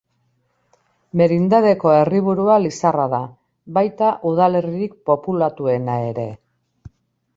[1.21, 3.21] Merindadeko herriburua Lizarra da,
[3.77, 6.27] baita udalerririk populatuena ere.